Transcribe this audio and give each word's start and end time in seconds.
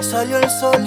Salió 0.00 0.38
el 0.38 0.48
sol 0.48 0.82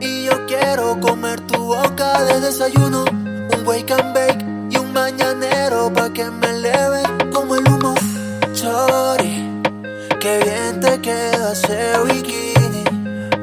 y 0.00 0.24
yo 0.24 0.46
quiero 0.46 0.98
comer 1.00 1.40
tu 1.42 1.66
boca 1.66 2.24
de 2.24 2.40
desayuno. 2.40 3.04
Un 3.04 3.66
wake 3.66 3.92
and 3.92 4.12
bake 4.12 4.44
y 4.70 4.76
un 4.76 4.92
mañanero 4.92 5.92
pa' 5.92 6.12
que 6.12 6.24
me 6.30 6.48
eleve 6.50 7.02
como 7.32 7.54
el 7.54 7.68
humo. 7.68 7.94
Chori, 8.54 9.62
qué 10.20 10.40
bien 10.44 10.80
te 10.80 11.00
queda 11.00 11.52
ese 11.52 11.92
bikini, 12.04 12.84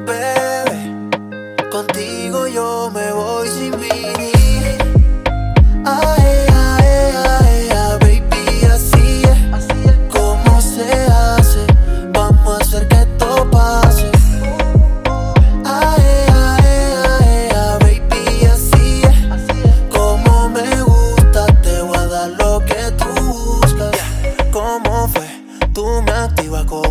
bebé. 0.04 1.70
Contigo 1.70 2.46
yo 2.48 2.90
me 2.92 3.10
voy 3.12 3.48
sin 3.48 3.72
vivir. 3.80 4.39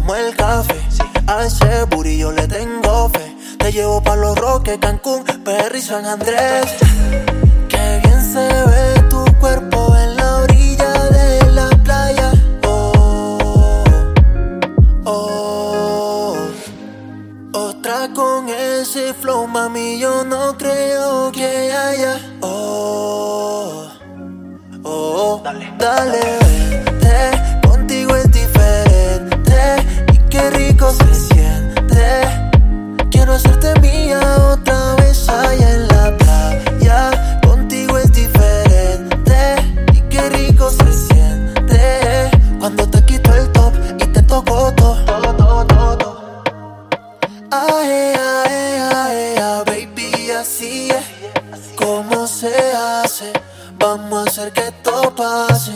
Como 0.09 0.15
el 0.15 0.35
café. 0.35 0.81
A 1.27 1.45
ese 1.45 1.83
booty 1.83 2.17
yo 2.17 2.31
le 2.31 2.47
tengo 2.47 3.09
fe. 3.09 3.35
Te 3.59 3.71
llevo 3.71 4.01
pa' 4.01 4.15
los 4.15 4.35
Roques, 4.35 4.79
Cancún, 4.79 5.23
Perry, 5.45 5.81
San 5.81 6.05
Andrés. 6.05 6.65
Qué 7.67 8.01
bien 8.03 8.21
se 8.33 8.47
ve 8.71 9.03
tu 9.09 9.23
cuerpo 9.39 9.95
en 9.95 10.15
la 10.15 10.37
orilla 10.37 10.93
de 11.09 11.51
la 11.51 11.69
playa. 11.83 12.31
Oh, 12.65 13.83
oh. 15.05 16.37
Otra 17.53 18.09
con 18.15 18.49
ese 18.49 19.13
flow, 19.13 19.45
mami, 19.45 19.99
yo 19.99 20.23
no 20.25 20.57
creo 20.57 21.31
que 21.31 21.71
haya. 21.71 22.17
Oh, 22.41 23.87
oh, 24.83 25.41
dale, 25.43 25.71
dale, 25.77 26.48
así 50.69 50.89
es. 50.89 51.73
¿Cómo 51.75 52.27
se 52.27 52.53
hace? 52.73 53.31
Vamos 53.77 54.27
a 54.27 54.29
hacer 54.29 54.51
que 54.51 54.67
esto 54.67 55.13
pase. 55.15 55.71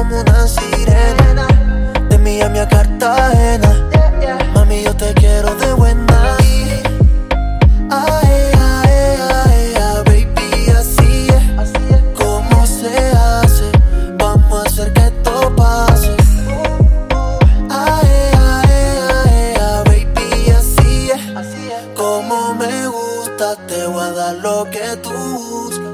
como 0.00 0.18
una 0.18 0.46
sirena. 0.48 1.46
De 2.08 2.16
Miami 2.18 2.58
a 2.58 2.66
Cartagena. 2.66 3.70
Mami, 4.54 4.82
yo 4.82 4.96
te 4.96 5.12
quiero 5.12 5.54
de 5.56 5.72
buena. 5.74 6.36
Ay, 7.90 8.50
ay, 8.58 8.92
ay, 9.44 9.74
ay, 9.86 10.02
baby, 10.06 10.70
así 10.80 11.28
es. 11.36 11.70
Como 12.18 12.66
se 12.66 12.94
hace? 13.10 13.70
Vamos 14.16 14.64
a 14.64 14.68
hacer 14.68 14.92
que 14.94 15.02
esto 15.02 15.54
pase. 15.54 16.16
Ay, 17.68 18.08
ay, 18.38 19.54
ay, 19.60 19.84
baby, 19.84 20.50
así 20.60 21.10
es. 21.10 21.22
Como 21.94 22.54
me 22.54 22.86
gusta, 22.86 23.54
te 23.68 23.86
voy 23.86 24.02
a 24.02 24.12
dar 24.12 24.34
lo 24.36 24.64
que 24.70 24.96
tú. 25.02 25.89